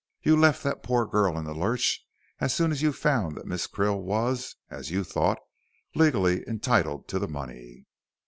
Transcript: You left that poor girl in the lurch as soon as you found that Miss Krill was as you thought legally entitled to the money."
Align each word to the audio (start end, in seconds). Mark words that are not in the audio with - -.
You 0.23 0.35
left 0.35 0.63
that 0.63 0.81
poor 0.81 1.05
girl 1.05 1.37
in 1.37 1.45
the 1.45 1.53
lurch 1.53 2.03
as 2.39 2.55
soon 2.55 2.71
as 2.71 2.81
you 2.81 2.91
found 2.91 3.37
that 3.37 3.45
Miss 3.45 3.67
Krill 3.67 4.01
was 4.01 4.55
as 4.67 4.89
you 4.89 5.03
thought 5.03 5.37
legally 5.93 6.43
entitled 6.47 7.07
to 7.09 7.19
the 7.19 7.27
money." 7.27 7.85